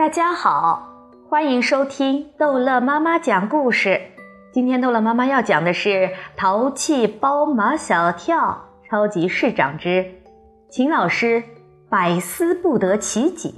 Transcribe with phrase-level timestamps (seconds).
[0.00, 0.88] 大家好，
[1.28, 4.00] 欢迎收听逗乐妈妈讲故事。
[4.50, 5.90] 今天逗乐妈妈要讲的是
[6.38, 10.14] 《淘气包马小跳超级市长之
[10.70, 11.44] 秦老师
[11.90, 13.50] 百思不得其解》。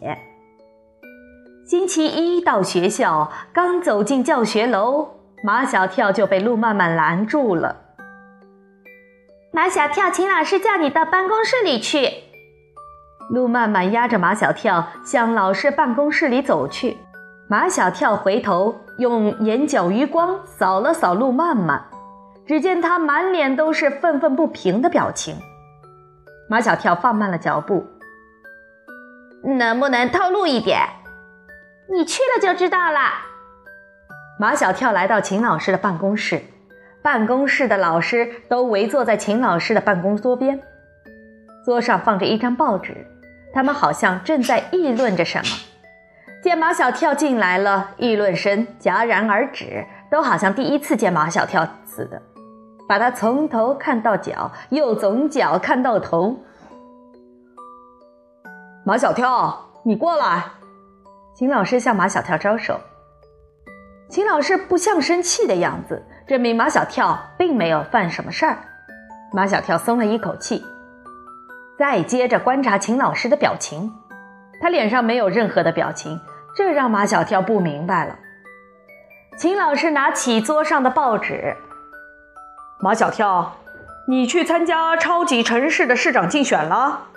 [1.65, 5.11] 星期一到学校，刚走进教学楼，
[5.45, 7.77] 马小跳就被路曼曼拦住了。
[9.53, 12.32] 马小跳，秦老师叫你到办公室里去。
[13.33, 16.99] 路曼曼压着马小跳向老师办公室里走去。
[17.49, 21.83] 马小跳回头用眼角余光扫了扫路曼曼，
[22.47, 25.35] 只见他满脸都是愤愤不平的表情。
[26.47, 27.87] 马小跳放慢了脚步，
[29.43, 30.81] 能不能透露一点？
[31.91, 33.01] 你去了就知道了。
[34.39, 36.43] 马小跳来到秦老师的办公室。
[37.03, 40.61] 办公室的老师都围坐在秦老师的办公桌边，
[41.65, 43.05] 桌上放着一张报纸，
[43.53, 45.45] 他们好像正在议论着什么。
[46.43, 52.21] 见马小跳进来了，议论声戛然而止，都好像第一次见马小跳似的，
[52.89, 56.37] 把他从头看到脚，又从脚看到头。
[58.85, 60.45] 马小跳，你过来！
[61.35, 62.81] 秦老师向马小跳招手。
[64.09, 66.03] 秦老师不像生气的样子。
[66.25, 68.57] 证明马小跳并没有犯什么事儿，
[69.33, 70.65] 马小跳松了一口气，
[71.79, 73.93] 再接着观察秦老师的表情，
[74.61, 76.21] 他脸上没有任何的表情，
[76.55, 78.19] 这让马小跳不明白了。
[79.37, 81.57] 秦老师拿起桌上的报纸，
[82.81, 83.57] 马小跳，
[84.07, 87.09] 你去参加超级城市的市长竞选了？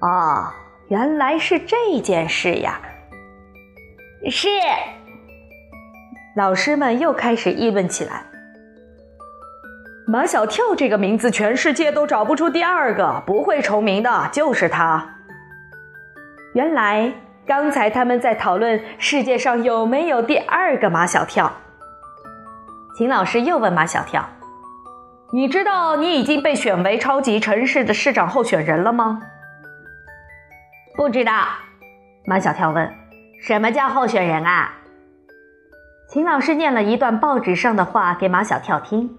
[0.00, 0.54] 啊，
[0.88, 2.80] 原来是这件事呀！
[4.30, 4.48] 是。
[6.36, 8.24] 老师们又开始议论起来。
[10.06, 15.16] 马小跳这个名字，全世界都找不出第二个，不会重名的，就是他。
[16.52, 17.10] 原来
[17.46, 21.50] 刚才他们在讨论世界上有没有第二个马小跳。
[22.96, 24.28] 秦老师又问马小跳
[25.32, 29.20] ：“你知道你已经被选为超级城市的市长候选人了吗
[30.96, 31.32] ？”“不知道。”
[32.26, 32.92] 马小跳问
[33.40, 34.70] ：“什么叫候选人啊？”
[36.08, 39.18] 秦老师念了一段报纸上的话给马小跳听，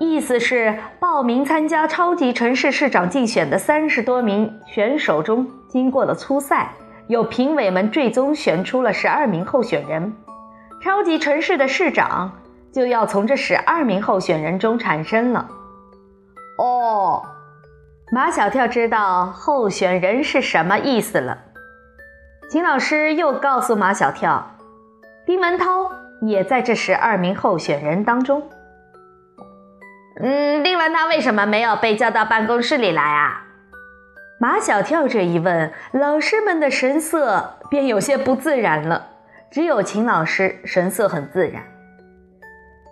[0.00, 6.72] 意思是报名参加超级城市市长竞选的三十多名选手中，经过了初赛，
[7.06, 10.12] 有评委们最终选出了十二名候选人，
[10.82, 12.40] 超级城市的市长
[12.72, 15.48] 就要从这十二名候选人中产生了。
[16.58, 17.22] 哦，
[18.12, 21.38] 马小跳知道候选人是什么意思了。
[22.50, 24.56] 秦老师又告诉马小跳，
[25.24, 25.90] 丁文涛。
[26.20, 28.42] 也在这十二名候选人当中。
[30.26, 33.44] 嗯，丁文涛为什么没有被叫到办公室里来啊？
[34.40, 39.08] 马小跳这一问，老师们的神色便有些不自然了。
[39.50, 41.62] 只有秦老师神色很自然。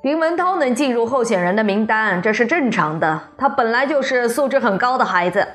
[0.02, 3.18] 丁文涛能进入候选人的名单，这是正常的。
[3.38, 5.48] 他本来就是素质很高的孩子。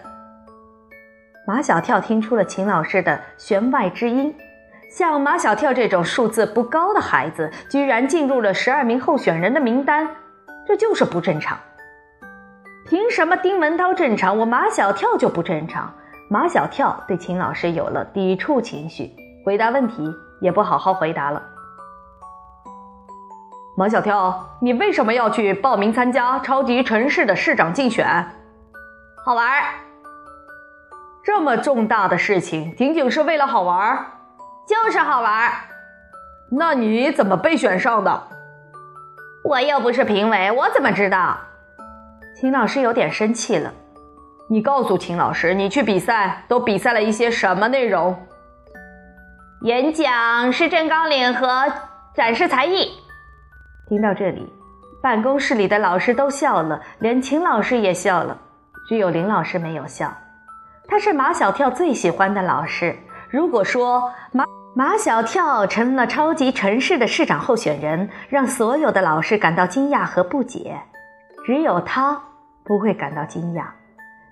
[1.45, 4.35] 马小跳听出了秦老师的弦外之音。
[4.89, 10.07] 像马小跳这种数字不高的孩子，居然进入了十二名候选人的名单，
[10.65, 11.55] 这就是不正常。
[12.89, 15.93] 凭什么丁文涛正常，我马小跳就不正常？
[16.29, 19.11] 马小跳对秦老师有了抵触情绪，
[19.45, 20.09] 回答问题
[20.39, 21.43] 也不好好回答了。
[23.75, 28.07] 马小跳，你为什么要去报名参加超级城市的市长竞选？
[29.25, 29.63] 好玩儿。
[31.25, 34.05] 这么重大的事情，仅仅是为了好玩儿？
[34.65, 35.51] 就是好玩儿，
[36.51, 38.27] 那你怎么被选上的？
[39.43, 41.37] 我又不是评委，我怎么知道？
[42.39, 43.73] 秦老师有点生气了。
[44.47, 48.15] 你告诉秦老师，你去比赛都比赛了一些什么内容？
[49.63, 51.65] 演讲、市政纲领和
[52.13, 52.91] 展示才艺。
[53.89, 54.47] 听到这里，
[55.01, 58.37] 办公室里的老师都笑了，连秦老师也笑了，
[58.87, 60.15] 只有林老师没有笑。
[60.87, 62.95] 他是马小跳最喜欢的老师。
[63.31, 64.45] 如果说马
[64.75, 70.79] 马小跳成了超级城市的市长候选人，让所有的老师感到惊讶和不解，
[71.47, 72.21] 只有他
[72.65, 73.67] 不会感到惊讶。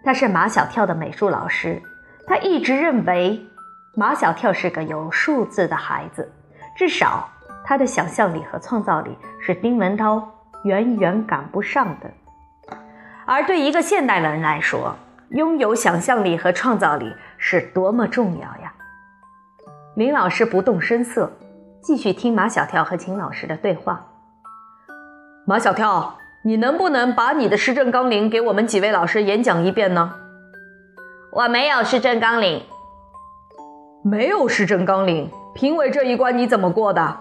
[0.03, 1.81] 他是马小跳的美术老师，
[2.27, 3.41] 他一直认为
[3.95, 6.29] 马小跳是个有数字的孩子，
[6.75, 7.25] 至少
[7.63, 10.29] 他的想象力和创造力是丁文涛
[10.65, 12.11] 远远赶不上的。
[13.25, 14.93] 而对一个现代人来说，
[15.29, 18.73] 拥有想象力和创造力是多么重要呀！
[19.95, 21.31] 林老师不动声色，
[21.81, 24.05] 继续听马小跳和秦老师的对话。
[25.45, 30.13] 马小跳，你能不能把你的施政纲领给我们几位老师演讲一遍呢？
[31.31, 32.61] 我没有施政纲领。
[34.03, 37.17] 没有施政纲领，评委这一关你怎么过的？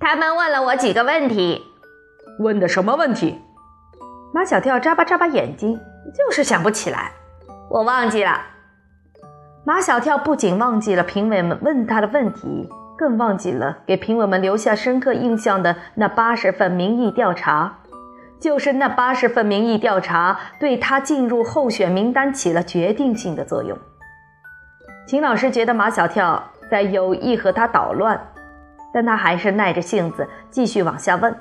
[0.00, 1.64] 他们问了我几个问题。
[2.40, 3.38] 问的什么问题？
[4.34, 5.78] 马小跳眨巴眨巴眼睛，
[6.12, 7.12] 就是想不起来。
[7.70, 8.40] 我忘记了。
[9.64, 12.68] 马小跳不仅忘记了评委们问他的问题，
[12.98, 17.78] 更忘记了给评委们留下深刻印象的那八十份民意调查。
[18.40, 23.76] 就是那八十份民意调查，对他进入候选名单起了决定性的作用。
[25.06, 28.32] 秦老师觉得马小跳在有意和他捣乱，
[28.92, 31.34] 但他还是耐着性子继续往下问：“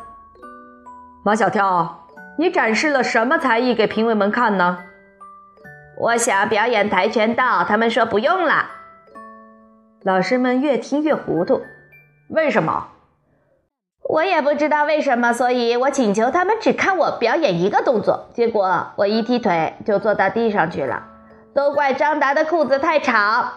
[1.23, 2.07] 马小跳，
[2.37, 4.79] 你展示了什么才艺给评委们看呢？”
[5.99, 8.69] 我想表演跆拳道，他们说不用了。
[10.03, 11.61] 老师们越听越糊涂，
[12.29, 12.87] 为什么？
[14.09, 18.29] 我也不知道为什么，所以我请求他们只看我表演一个动作。
[18.33, 21.03] 结果我一踢腿就坐到地上去了，
[21.53, 23.51] 都怪张达的裤子太长。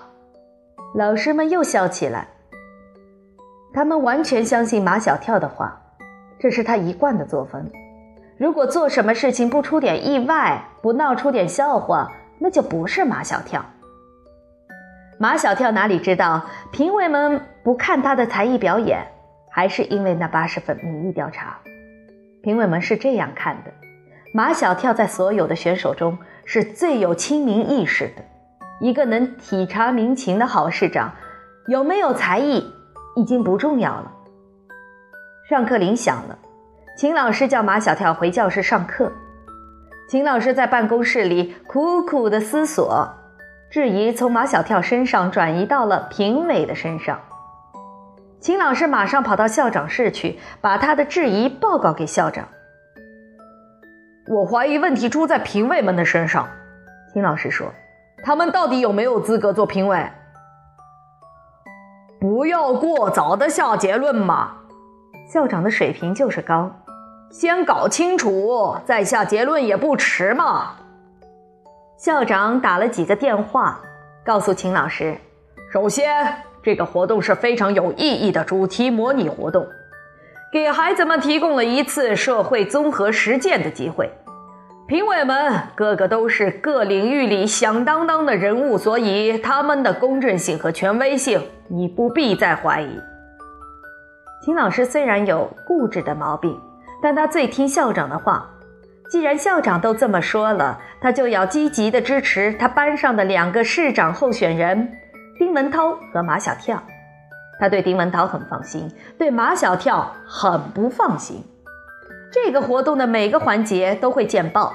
[0.94, 2.29] 老师们又笑起来。
[3.73, 5.81] 他们完全相信马小跳的话，
[6.41, 7.70] 这是他一贯的作风。
[8.37, 12.11] 如果做什么事情不出点意外，不闹出点笑话。
[12.43, 13.62] 那就不是马小跳。
[15.19, 19.06] 马小跳哪里知道，评委们不看他的才艺表演，
[19.50, 21.58] 还是因为那八十份民意调查。
[22.43, 23.73] 评委们是这样看的：
[24.32, 28.25] 马小跳在所有的选手中是最有亲民意识的，
[28.81, 31.12] 一个能体察民情的好市长，
[31.67, 32.73] 有没有才艺
[33.17, 34.12] 已经不重要了。
[35.49, 36.38] 上课铃响了，
[36.96, 39.12] 秦老师叫马小跳回教室上课。
[40.08, 43.08] 秦老师在办公室里苦苦的思索，
[43.70, 47.20] 质疑从马小跳身上转移到了评委的身上。
[48.40, 52.48] 秦老师马上跑到校长室去，把他的质疑报告给校长。
[54.28, 56.48] 我怀疑问题出在评委们的身上。
[57.12, 57.70] 秦老师说
[58.25, 60.08] ：“他们到底有没有资格做评委？”
[62.19, 64.56] 不要过早的下结论嘛。
[65.31, 66.70] 校长的水平就是高。
[67.31, 70.76] 先搞清楚，再下结论也不迟嘛。
[71.98, 73.78] 校长打了几个电话，
[74.25, 75.16] 告诉秦老师：
[75.70, 79.66] 首先，这个活动是非常有意义的主题模拟活动，
[80.52, 84.10] 给孩子们提供了一次社会综合实践的机会。
[84.86, 93.00] 评委们个个都是各领域里响当当的人物，所以他们的公正性和权威性，你不必再怀疑。
[94.44, 96.60] 秦老师虽然有固执的毛病。
[97.02, 98.46] 但他最听校长的话，
[99.10, 104.86] 既然校长都这么说了，他就要积极的支持他班上的两个市长候选人
[105.40, 106.82] 丁文涛和马小跳。
[107.58, 111.42] 他对丁文涛很放心，对马小跳很不放心。
[112.31, 114.75] 这个活动的每个环节都会见报，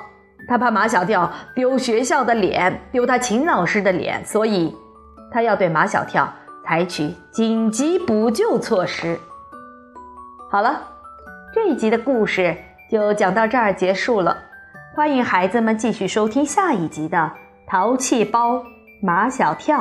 [0.49, 4.75] 他怕马小跳丢学校的脸，丢他秦老师的脸，所以
[5.31, 6.27] 他要对马小跳
[6.65, 9.19] 采取紧急补救措施。
[10.49, 10.81] 好了。
[11.53, 12.57] 这一集的故事
[12.91, 14.35] 就讲到这儿结束了，
[14.93, 17.17] 欢迎孩子们继续收听下一集的
[17.65, 18.61] 《淘气包
[19.01, 19.79] 马小跳》。